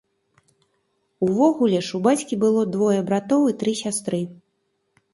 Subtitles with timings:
[1.27, 4.27] Увогуле ж у бацькі было двое братоў і тры сястры.